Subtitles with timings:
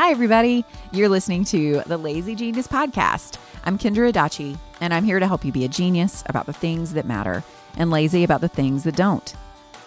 [0.00, 0.64] Hi, everybody.
[0.92, 3.36] You're listening to the Lazy Genius Podcast.
[3.64, 6.92] I'm Kendra Adachi, and I'm here to help you be a genius about the things
[6.92, 7.42] that matter
[7.76, 9.34] and lazy about the things that don't.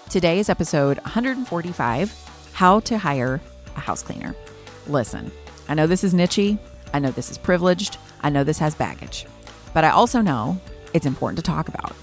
[0.09, 3.39] Today is episode 145 How to Hire
[3.78, 4.36] a House Cleaner.
[4.86, 5.32] Listen,
[5.70, 6.59] I know this is nichey,
[6.94, 9.26] I know this is privileged, I know this has baggage,
[9.73, 10.59] but I also know
[10.94, 11.95] it's important to talk about,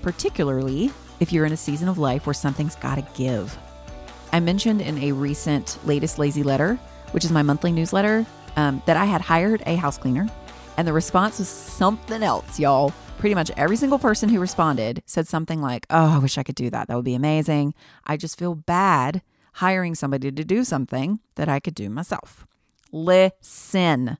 [0.00, 3.58] particularly if you're in a season of life where something's got to give.
[4.32, 6.78] I mentioned in a recent latest lazy letter,
[7.12, 10.28] which is my monthly newsletter, um, that I had hired a house cleaner,
[10.76, 12.92] and the response was something else, y'all.
[13.18, 16.56] Pretty much every single person who responded said something like, Oh, I wish I could
[16.56, 16.88] do that.
[16.88, 17.72] That would be amazing.
[18.04, 19.22] I just feel bad
[19.54, 22.46] hiring somebody to do something that I could do myself.
[22.90, 24.18] Listen,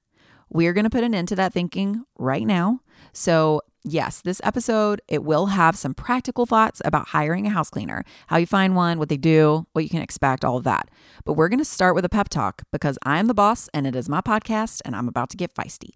[0.50, 2.80] we're going to put an end to that thinking right now.
[3.12, 8.04] So, yes, this episode it will have some practical thoughts about hiring a house cleaner,
[8.28, 10.88] how you find one, what they do, what you can expect, all of that.
[11.24, 13.86] But we're going to start with a pep talk because I am the boss and
[13.86, 15.90] it is my podcast and I'm about to get feisty.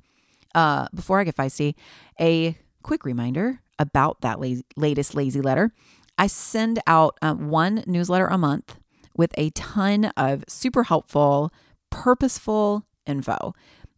[0.55, 1.75] Uh, before I get feisty,
[2.20, 5.73] a quick reminder about that la- latest lazy letter.
[6.18, 8.79] I send out uh, one newsletter a month
[9.17, 11.53] with a ton of super helpful,
[11.91, 13.55] purposeful info.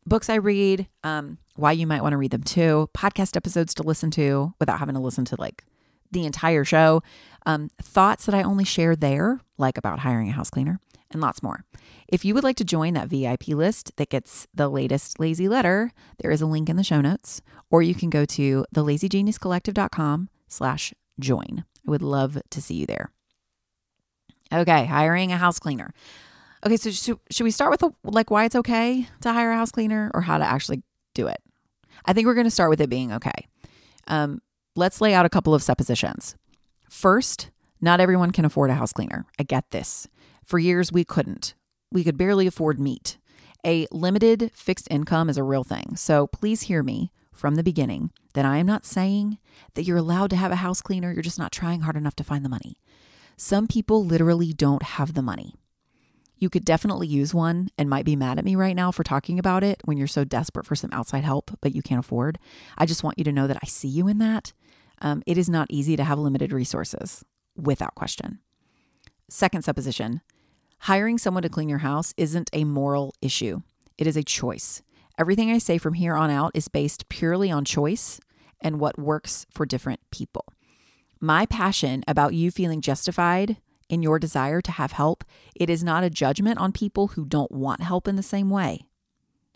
[0.08, 3.82] Books I read, um, why you might want to read them too, podcast episodes to
[3.82, 5.64] listen to without having to listen to like
[6.10, 7.02] the entire show,
[7.44, 10.80] um, thoughts that I only share there, like about hiring a house cleaner,
[11.10, 11.66] and lots more.
[12.08, 15.92] If you would like to join that VIP list that gets the latest lazy letter,
[16.22, 20.94] there is a link in the show notes, or you can go to thelazygeniuscollective.com slash
[21.20, 21.64] join.
[21.86, 23.10] I would love to see you there.
[24.50, 25.92] Okay, hiring a house cleaner.
[26.66, 29.70] Okay, so should, we start with the, like why it's okay to hire a house
[29.70, 30.82] cleaner or how to actually
[31.14, 31.40] do it?
[32.04, 33.48] I think we're going to start with it being okay.
[34.08, 34.40] Um,
[34.74, 36.36] let's lay out a couple of suppositions.
[36.88, 39.26] First, not everyone can afford a house cleaner.
[39.38, 40.08] I get this.
[40.44, 41.54] For years, we couldn't.
[41.92, 43.18] We could barely afford meat.
[43.64, 45.96] A limited fixed income is a real thing.
[45.96, 49.38] So please hear me from the beginning that I am not saying
[49.74, 51.12] that you're allowed to have a house cleaner.
[51.12, 52.78] You're just not trying hard enough to find the money.
[53.36, 55.54] Some people literally don't have the money.
[56.38, 59.38] You could definitely use one and might be mad at me right now for talking
[59.38, 62.38] about it when you're so desperate for some outside help, but you can't afford.
[62.76, 64.52] I just want you to know that I see you in that.
[65.00, 67.24] Um, it is not easy to have limited resources,
[67.56, 68.38] without question.
[69.28, 70.22] Second supposition
[70.82, 73.60] hiring someone to clean your house isn't a moral issue,
[73.96, 74.82] it is a choice.
[75.18, 78.20] Everything I say from here on out is based purely on choice
[78.60, 80.44] and what works for different people.
[81.20, 83.56] My passion about you feeling justified
[83.88, 87.50] in your desire to have help, it is not a judgment on people who don't
[87.50, 88.82] want help in the same way.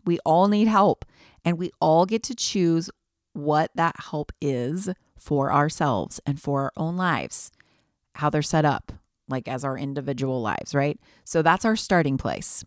[0.05, 1.05] We all need help,
[1.45, 2.91] and we all get to choose
[3.33, 7.51] what that help is for ourselves and for our own lives,
[8.17, 8.93] how they're set up,
[9.29, 10.99] like as our individual lives, right?
[11.25, 12.65] So that's our starting place.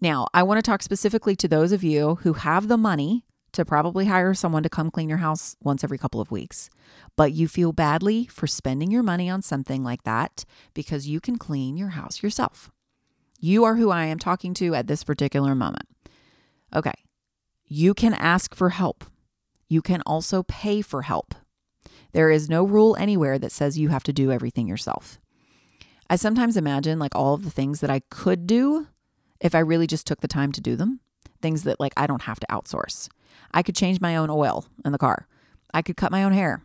[0.00, 3.64] Now, I want to talk specifically to those of you who have the money to
[3.64, 6.70] probably hire someone to come clean your house once every couple of weeks,
[7.16, 10.44] but you feel badly for spending your money on something like that
[10.74, 12.70] because you can clean your house yourself.
[13.40, 15.88] You are who I am talking to at this particular moment.
[16.74, 16.92] Okay,
[17.66, 19.04] you can ask for help.
[19.68, 21.34] You can also pay for help.
[22.12, 25.20] There is no rule anywhere that says you have to do everything yourself.
[26.10, 28.88] I sometimes imagine like all of the things that I could do
[29.40, 31.00] if I really just took the time to do them,
[31.42, 33.08] things that like I don't have to outsource.
[33.52, 35.26] I could change my own oil in the car.
[35.72, 36.62] I could cut my own hair.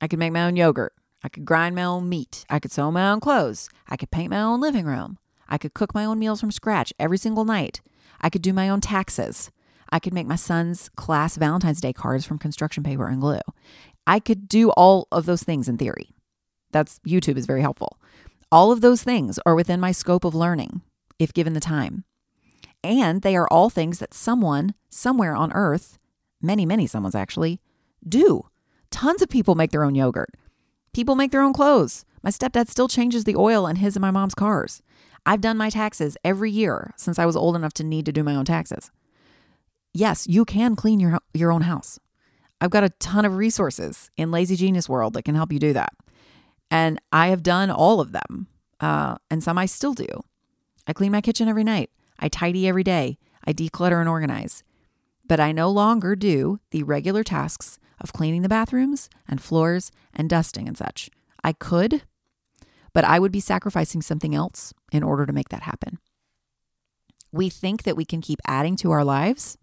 [0.00, 0.92] I could make my own yogurt.
[1.22, 2.44] I could grind my own meat.
[2.48, 3.68] I could sew my own clothes.
[3.88, 5.18] I could paint my own living room.
[5.48, 7.80] I could cook my own meals from scratch every single night.
[8.20, 9.50] I could do my own taxes.
[9.90, 13.40] I could make my son's class Valentine's Day cards from construction paper and glue.
[14.06, 16.10] I could do all of those things in theory.
[16.72, 17.98] That's YouTube is very helpful.
[18.50, 20.82] All of those things are within my scope of learning
[21.18, 22.04] if given the time.
[22.84, 25.98] And they are all things that someone somewhere on earth,
[26.40, 27.60] many, many someone's actually,
[28.06, 28.46] do.
[28.90, 30.30] Tons of people make their own yogurt.
[30.92, 32.04] People make their own clothes.
[32.22, 34.82] My stepdad still changes the oil in his and my mom's cars.
[35.24, 38.22] I've done my taxes every year since I was old enough to need to do
[38.22, 38.90] my own taxes.
[39.92, 41.98] Yes, you can clean your your own house.
[42.60, 45.72] I've got a ton of resources in Lazy Genius World that can help you do
[45.72, 45.92] that.
[46.70, 48.48] And I have done all of them.
[48.80, 50.06] Uh, and some I still do.
[50.86, 51.90] I clean my kitchen every night.
[52.18, 53.18] I tidy every day.
[53.44, 54.62] I declutter and organize.
[55.28, 60.28] But I no longer do the regular tasks of cleaning the bathrooms and floors and
[60.28, 61.10] dusting and such.
[61.42, 62.02] I could,
[62.92, 65.98] but I would be sacrificing something else in order to make that happen.
[67.32, 69.58] We think that we can keep adding to our lives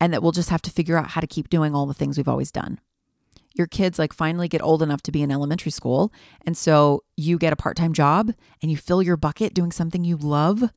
[0.00, 2.16] and that we'll just have to figure out how to keep doing all the things
[2.16, 2.80] we've always done.
[3.54, 6.12] Your kids like finally get old enough to be in elementary school,
[6.46, 8.32] and so you get a part-time job
[8.62, 10.70] and you fill your bucket doing something you love.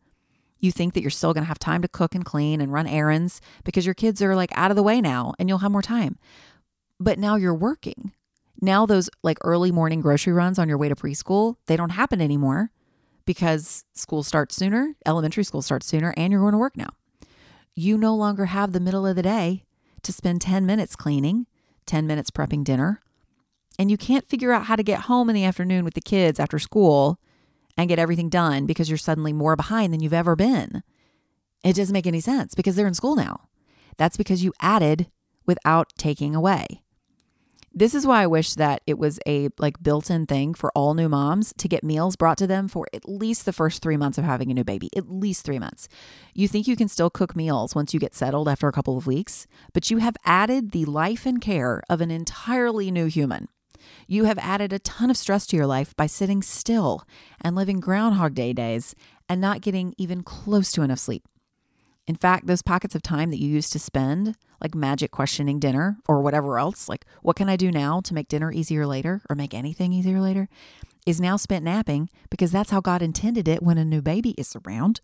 [0.60, 2.88] You think that you're still going to have time to cook and clean and run
[2.88, 5.82] errands because your kids are like out of the way now and you'll have more
[5.82, 6.18] time.
[7.00, 8.14] But now you're working.
[8.62, 12.22] Now those like early morning grocery runs on your way to preschool, they don't happen
[12.22, 12.72] anymore
[13.26, 16.90] because school starts sooner, elementary school starts sooner, and you're going to work now.
[17.76, 19.64] You no longer have the middle of the day
[20.04, 21.48] to spend 10 minutes cleaning,
[21.86, 23.02] 10 minutes prepping dinner,
[23.78, 26.40] and you can't figure out how to get home in the afternoon with the kids
[26.40, 27.20] after school
[27.78, 30.84] and get everything done because you're suddenly more behind than you've ever been.
[31.64, 33.50] It doesn't make any sense because they're in school now.
[33.98, 35.08] That's because you added
[35.46, 36.84] without taking away.
[37.78, 41.10] This is why I wish that it was a like built-in thing for all new
[41.10, 44.24] moms to get meals brought to them for at least the first 3 months of
[44.24, 44.90] having a new baby.
[44.96, 45.90] At least 3 months.
[46.34, 49.08] You think you can still cook meals once you get settled after a couple of
[49.08, 53.50] weeks, but you have added the life and care of an entirely new human.
[54.08, 57.04] You have added a ton of stress to your life by sitting still
[57.42, 58.96] and living Groundhog Day days
[59.30, 61.28] and not getting even close to enough sleep.
[62.08, 65.98] In fact, those pockets of time that you used to spend, like magic questioning dinner
[66.08, 69.36] or whatever else, like what can I do now to make dinner easier later or
[69.36, 70.48] make anything easier later,
[71.06, 74.56] is now spent napping because that's how God intended it when a new baby is
[74.66, 75.02] around.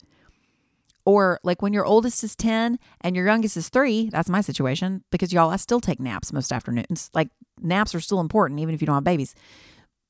[1.06, 5.04] Or like when your oldest is 10 and your youngest is three, that's my situation
[5.12, 7.10] because y'all, I still take naps most afternoons.
[7.16, 7.30] Like
[7.62, 9.36] naps are still important, even if you don't have babies.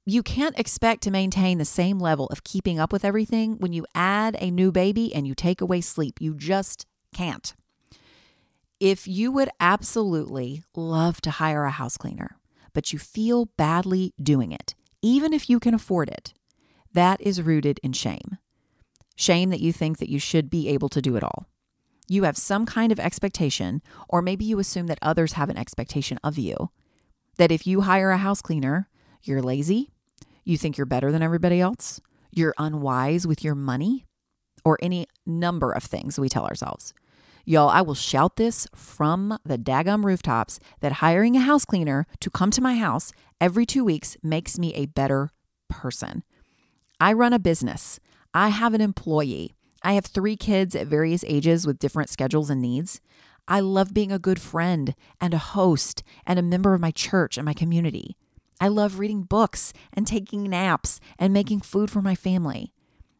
[0.06, 3.86] You can't expect to maintain the same level of keeping up with everything when you
[3.94, 6.20] add a new baby and you take away sleep.
[6.20, 7.54] You just can't.
[8.80, 12.38] If you would absolutely love to hire a house cleaner,
[12.74, 14.74] but you feel badly doing it,
[15.04, 16.34] even if you can afford it,
[16.94, 18.40] that is rooted in shame.
[19.16, 21.46] Shame that you think that you should be able to do it all.
[22.08, 26.18] You have some kind of expectation, or maybe you assume that others have an expectation
[26.24, 26.72] of you.
[27.42, 28.88] That if you hire a house cleaner,
[29.24, 29.90] you're lazy,
[30.44, 32.00] you think you're better than everybody else,
[32.30, 34.06] you're unwise with your money,
[34.64, 36.94] or any number of things we tell ourselves.
[37.44, 42.30] Y'all, I will shout this from the daggum rooftops that hiring a house cleaner to
[42.30, 45.32] come to my house every two weeks makes me a better
[45.68, 46.24] person.
[47.00, 48.00] I run a business.
[48.36, 49.56] I have an employee.
[49.82, 53.02] I have three kids at various ages with different schedules and needs.
[53.52, 57.38] I love being a good friend and a host and a member of my church
[57.38, 58.16] and my community.
[58.62, 62.72] I love reading books and taking naps and making food for my family.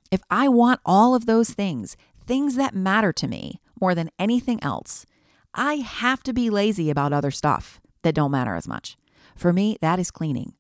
[0.10, 4.64] If I want all of those things, things that matter to me more than anything
[4.64, 5.06] else,
[5.54, 8.96] I have to be lazy about other stuff that don't matter as much.
[9.36, 10.54] For me, that is cleaning.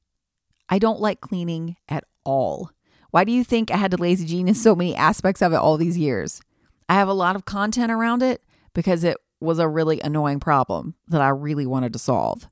[0.67, 2.71] I don't like cleaning at all.
[3.11, 5.77] Why do you think I had to lazy genius so many aspects of it all
[5.77, 6.41] these years?
[6.89, 8.43] I have a lot of content around it
[8.73, 12.47] because it was a really annoying problem that I really wanted to solve.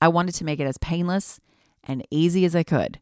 [0.00, 1.40] I wanted to make it as painless
[1.84, 3.00] and easy as I could.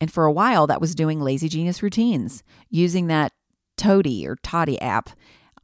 [0.00, 3.32] And for a while, that was doing Lazy Genius routines, using that
[3.76, 5.10] Toady or Toddy app.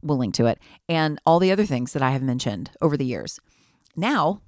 [0.01, 3.05] We'll link to it, and all the other things that I have mentioned over the
[3.05, 3.39] years.
[3.95, 4.41] Now,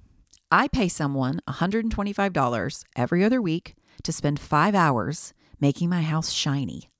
[0.50, 6.90] I pay someone $125 every other week to spend five hours making my house shiny,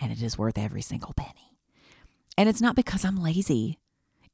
[0.00, 1.58] and it is worth every single penny.
[2.36, 3.78] And it's not because I'm lazy,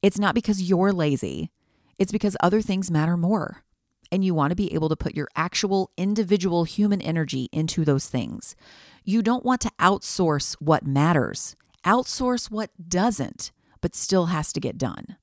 [0.03, 1.51] it's not because you're lazy,
[1.99, 3.65] it's because other things matter more
[4.11, 8.09] and you want to be able to put your actual individual human energy into those
[8.09, 8.57] things.
[9.05, 14.79] You don't want to outsource what matters, outsource what doesn't, but still has to get
[14.79, 15.17] done.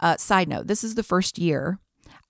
[0.00, 1.78] Uh, side note this is the first year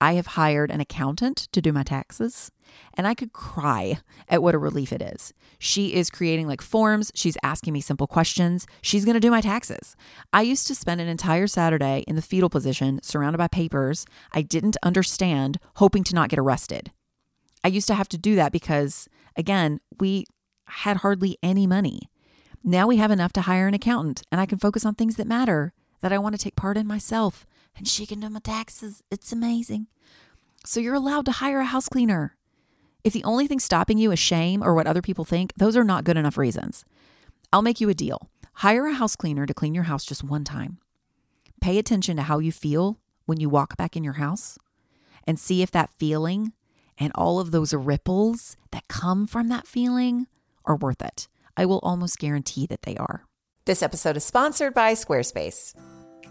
[0.01, 2.51] I have hired an accountant to do my taxes,
[2.95, 5.31] and I could cry at what a relief it is.
[5.59, 9.95] She is creating like forms, she's asking me simple questions, she's to do my taxes.
[10.33, 14.41] I used to spend an entire Saturday in the fetal position, surrounded by papers I
[14.41, 16.91] didn't understand, hoping to not get arrested.
[17.63, 20.25] I used to have to do that because, again, we
[20.65, 22.09] had hardly any money.
[22.63, 25.27] Now we have enough to hire an accountant and I can focus on things that
[25.27, 27.45] matter that I want to take part in myself.
[27.75, 29.03] And she can do my taxes.
[29.09, 29.87] It's amazing.
[30.65, 32.35] So you're allowed to hire a house cleaner.
[33.03, 35.83] If the only thing stopping you is shame or what other people think, those are
[35.83, 36.85] not good enough reasons.
[37.51, 38.29] I'll make you a deal.
[38.55, 40.77] Hire a house cleaner to clean your house just one time.
[41.61, 44.57] Pay attention to how you feel when you walk back in your house
[45.25, 46.53] and see if that feeling
[46.97, 50.27] and all of those ripples that come from that feeling
[50.65, 51.27] are worth it.
[51.57, 53.25] I will almost guarantee that they are.
[53.65, 55.75] This episode is sponsored by Squarespace.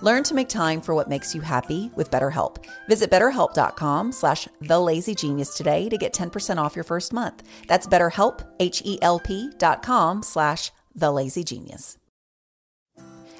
[0.00, 2.64] Learn to make time for what makes you happy with BetterHelp.
[2.88, 7.42] Visit betterhelp.com slash thelazygenius today to get 10% off your first month.
[7.66, 11.96] That's betterhelp, H-E-L-P dot com slash thelazygenius.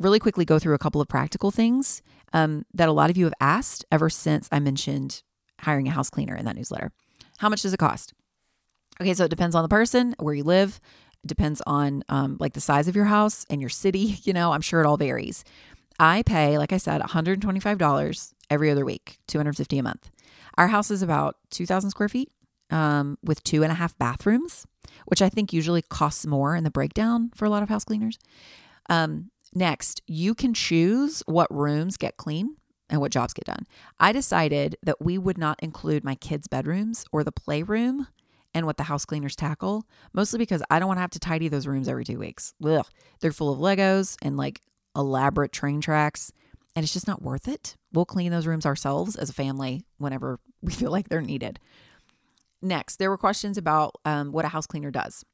[0.00, 2.02] really quickly go through a couple of practical things
[2.32, 5.22] um, that a lot of you have asked ever since I mentioned
[5.60, 6.90] hiring a house cleaner in that newsletter.
[7.38, 8.14] How much does it cost?
[9.00, 10.80] Okay, so it depends on the person, where you live.
[11.22, 14.16] It depends on um, like the size of your house and your city.
[14.24, 15.44] You know, I'm sure it all varies.
[15.98, 20.10] I pay, like I said, $125 every other week, $250 a month.
[20.56, 22.30] Our house is about 2,000 square feet
[22.70, 24.66] um, with two and a half bathrooms,
[25.06, 28.18] which I think usually costs more in the breakdown for a lot of house cleaners.
[28.88, 32.56] Um, next, you can choose what rooms get clean
[32.88, 33.66] and what jobs get done.
[33.98, 38.08] I decided that we would not include my kids' bedrooms or the playroom
[38.52, 41.48] and what the house cleaners tackle, mostly because I don't want to have to tidy
[41.48, 42.52] those rooms every two weeks.
[42.64, 42.84] Ugh.
[43.20, 44.60] They're full of Legos and like
[44.96, 46.32] elaborate train tracks,
[46.74, 47.76] and it's just not worth it.
[47.92, 51.60] We'll clean those rooms ourselves as a family whenever we feel like they're needed.
[52.62, 55.24] Next, there were questions about um, what a house cleaner does.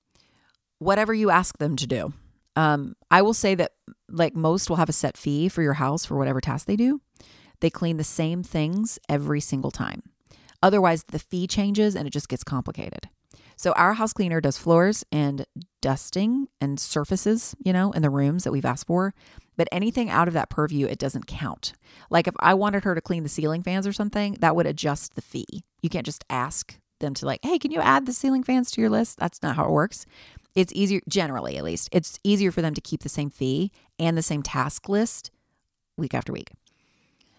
[0.79, 2.13] Whatever you ask them to do.
[2.55, 3.73] Um, I will say that,
[4.09, 7.01] like most, will have a set fee for your house for whatever task they do.
[7.61, 10.03] They clean the same things every single time.
[10.63, 13.09] Otherwise, the fee changes and it just gets complicated.
[13.59, 15.47] So, our house cleaner does floors and
[15.81, 19.15] dusting and surfaces, you know, in the rooms that we've asked for.
[19.57, 21.73] But anything out of that purview, it doesn't count.
[22.11, 25.15] Like if I wanted her to clean the ceiling fans or something, that would adjust
[25.15, 25.65] the fee.
[25.81, 28.81] You can't just ask them to, like, hey, can you add the ceiling fans to
[28.81, 29.19] your list?
[29.19, 30.07] That's not how it works.
[30.55, 34.17] It's easier, generally at least, it's easier for them to keep the same fee and
[34.17, 35.31] the same task list
[35.97, 36.51] week after week.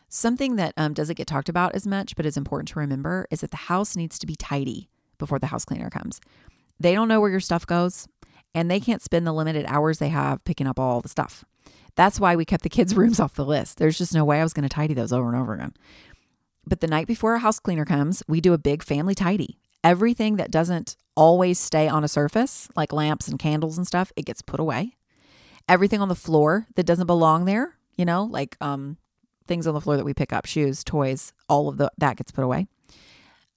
[0.09, 3.41] Something that um, doesn't get talked about as much, but is important to remember, is
[3.41, 6.21] that the house needs to be tidy before the house cleaner comes.
[6.79, 8.07] They don't know where your stuff goes,
[8.55, 11.43] and they can't spend the limited hours they have picking up all the stuff.
[11.95, 13.77] That's why we kept the kids' rooms off the list.
[13.77, 15.73] There's just no way I was going to tidy those over and over again.
[16.65, 19.57] But the night before a house cleaner comes, we do a big family tidy.
[19.83, 24.25] Everything that doesn't always stay on a surface, like lamps and candles and stuff, it
[24.25, 24.96] gets put away.
[25.67, 28.97] Everything on the floor that doesn't belong there, you know, like um,
[29.47, 32.31] things on the floor that we pick up, shoes, toys, all of the that gets
[32.31, 32.67] put away.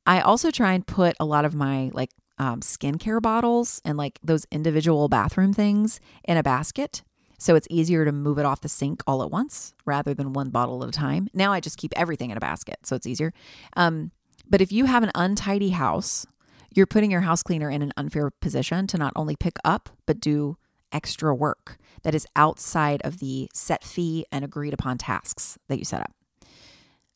[0.07, 4.19] I also try and put a lot of my like um, skincare bottles and like
[4.23, 7.03] those individual bathroom things in a basket.
[7.39, 10.51] So it's easier to move it off the sink all at once rather than one
[10.51, 11.29] bottle at a time.
[11.33, 13.33] Now I just keep everything in a basket, so it's easier.
[13.77, 14.11] Um,
[14.49, 16.27] but if you have an untidy house,
[16.75, 20.21] you're putting your house cleaner in an unfair position to not only pick up, but
[20.21, 20.57] do
[20.93, 25.85] extra work that is outside of the set fee and agreed upon tasks that you
[25.85, 26.13] set up.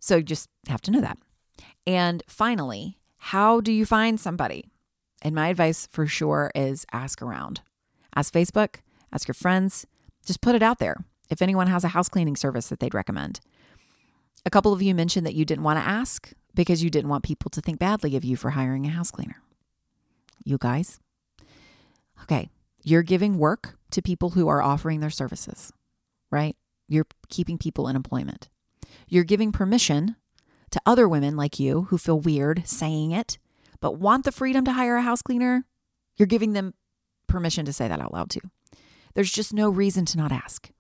[0.01, 1.19] So you just have to know that.
[1.87, 4.67] And finally, how do you find somebody?
[5.23, 7.63] And my advice for sure is ask around.
[8.15, 8.77] Ask Facebook,
[9.13, 9.87] ask your friends,
[10.25, 10.97] just put it out there
[11.31, 13.41] if anyone has a house cleaning service that they'd recommend.
[14.45, 17.25] A couple of you mentioned that you didn't want to ask because you didn't want
[17.25, 19.41] people to think badly of you for hiring a house cleaner.
[20.45, 21.01] You guys?
[22.23, 22.51] Okay,
[22.85, 25.73] you're giving work to people who are offering their services,
[26.31, 26.55] right?
[26.87, 28.49] You're keeping people in employment.
[29.09, 30.16] You're giving permission
[30.70, 33.38] to other women like you who feel weird saying it,
[33.81, 35.64] but want the freedom to hire a house cleaner.
[36.16, 36.75] You're giving them
[37.27, 38.40] permission to say that out loud too.
[39.14, 40.70] There's just no reason to not ask.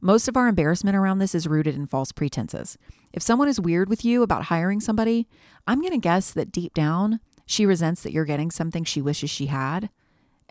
[0.00, 2.76] Most of our embarrassment around this is rooted in false pretenses.
[3.12, 5.28] If someone is weird with you about hiring somebody,
[5.66, 9.30] I'm going to guess that deep down, she resents that you're getting something she wishes
[9.30, 9.90] she had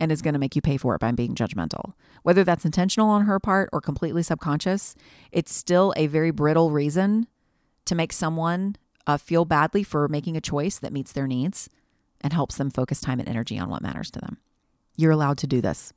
[0.02, 1.92] and is going to make you pay for it by being judgmental.
[2.24, 4.96] Whether that's intentional on her part or completely subconscious,
[5.30, 7.28] it's still a very brittle reason
[7.84, 8.74] to make someone
[9.06, 11.68] uh, feel badly for making a choice that meets their needs
[12.20, 14.38] and helps them focus time and energy on what matters to them.
[14.96, 15.92] You're allowed to do this.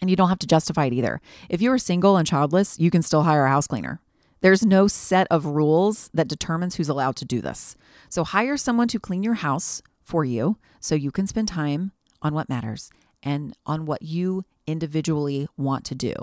[0.00, 1.20] And you don't have to justify it either.
[1.48, 4.00] If you are single and childless, you can still hire a house cleaner.
[4.42, 7.74] There's no set of rules that determines who's allowed to do this.
[8.10, 11.90] So hire someone to clean your house for you so you can spend time
[12.22, 12.90] on what matters
[13.22, 16.14] and on what you individually want to do.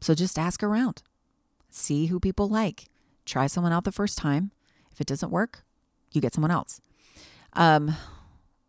[0.00, 1.02] So just ask around,
[1.70, 2.86] see who people like,
[3.24, 4.52] try someone out the first time.
[4.92, 5.62] If it doesn't work,
[6.12, 6.80] you get someone else.
[7.54, 7.94] Um,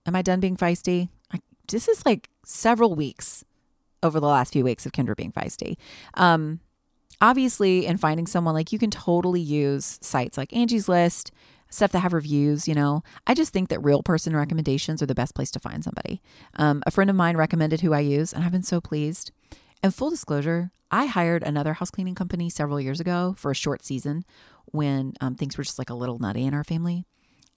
[0.06, 1.10] am I done being feisty?
[1.34, 3.44] I, this is like several weeks
[4.02, 5.78] over the last few weeks of Kendra being feisty.
[6.16, 6.60] Um,
[7.22, 11.32] obviously, in finding someone, like you can totally use sites like Angie's List,
[11.70, 13.04] stuff that have reviews, you know.
[13.28, 16.22] I just think that real person recommendations are the best place to find somebody.
[16.56, 19.32] Um, a friend of mine recommended who I use, and I've been so pleased.
[19.82, 23.86] And full disclosure, I hired another house cleaning company several years ago for a short
[23.86, 24.26] season
[24.66, 27.06] when um, things were just like a little nutty in our family.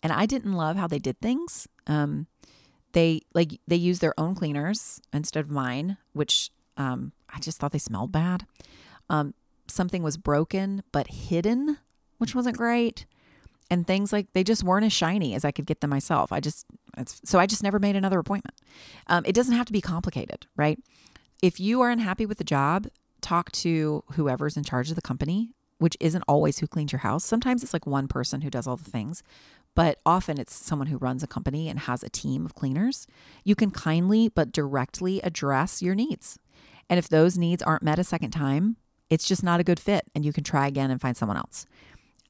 [0.02, 1.66] And I didn't love how they did things.
[1.86, 2.26] Um,
[2.92, 7.72] they like they used their own cleaners instead of mine, which um, I just thought
[7.72, 8.46] they smelled bad.
[9.08, 9.34] Um,
[9.66, 11.78] something was broken but hidden,
[12.18, 13.06] which wasn't great
[13.72, 16.30] and things like they just weren't as shiny as I could get them myself.
[16.30, 16.66] I just
[17.24, 18.54] so I just never made another appointment.
[19.06, 20.78] Um, it doesn't have to be complicated, right?
[21.40, 22.88] If you are unhappy with the job,
[23.22, 27.24] talk to whoever's in charge of the company, which isn't always who cleans your house.
[27.24, 29.22] Sometimes it's like one person who does all the things,
[29.74, 33.06] but often it's someone who runs a company and has a team of cleaners.
[33.42, 36.38] You can kindly but directly address your needs.
[36.90, 38.76] And if those needs aren't met a second time,
[39.08, 41.66] it's just not a good fit and you can try again and find someone else.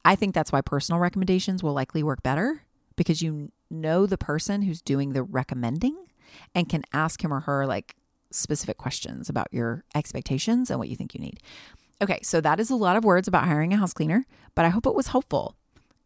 [0.04, 2.62] I think that's why personal recommendations will likely work better
[2.96, 5.96] because you know the person who's doing the recommending
[6.54, 7.96] and can ask him or her like
[8.30, 11.40] specific questions about your expectations and what you think you need.
[12.00, 14.70] Okay, so that is a lot of words about hiring a house cleaner, but I
[14.70, 15.56] hope it was helpful.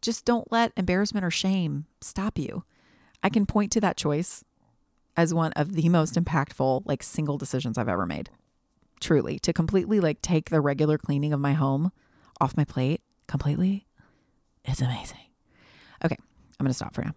[0.01, 2.63] Just don't let embarrassment or shame stop you.
[3.23, 4.43] I can point to that choice
[5.15, 8.29] as one of the most impactful like single decisions I've ever made.
[8.99, 11.91] Truly, to completely like take the regular cleaning of my home
[12.39, 13.86] off my plate completely.
[14.67, 15.17] It's amazing.
[16.03, 16.17] Okay,
[16.59, 17.13] I'm going to stop for now.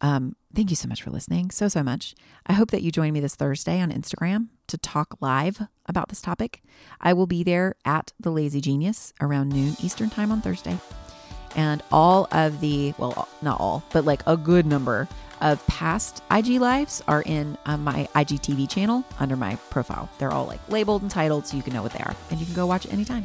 [0.00, 1.50] Um, thank you so much for listening.
[1.50, 2.14] So, so much.
[2.46, 6.20] I hope that you join me this Thursday on Instagram to talk live about this
[6.20, 6.62] topic.
[7.00, 10.78] I will be there at the Lazy Genius around noon Eastern time on Thursday.
[11.54, 15.08] And all of the, well, not all, but like a good number
[15.40, 20.10] of past IG lives are in uh, my IGTV channel under my profile.
[20.18, 22.46] They're all like labeled and titled so you can know what they are and you
[22.46, 23.24] can go watch it anytime.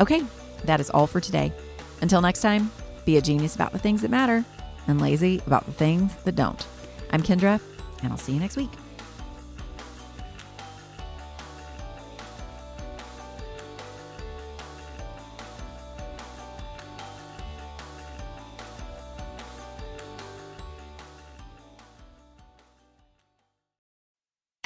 [0.00, 0.22] Okay,
[0.64, 1.52] that is all for today.
[2.00, 2.70] Until next time,
[3.04, 4.44] be a genius about the things that matter
[4.86, 6.66] and lazy about the things that don't.
[7.10, 7.60] I'm Kendra,
[8.02, 8.70] and I'll see you next week.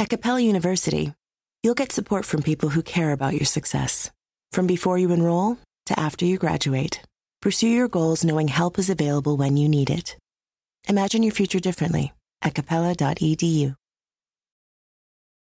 [0.00, 1.12] At Capella University,
[1.62, 4.10] you'll get support from people who care about your success.
[4.52, 7.02] From before you enroll to after you graduate,
[7.40, 10.16] pursue your goals knowing help is available when you need it.
[10.88, 13.77] Imagine your future differently at capella.edu.